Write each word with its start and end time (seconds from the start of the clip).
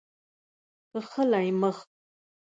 کښلی 0.91 1.47
مخ 1.61 1.77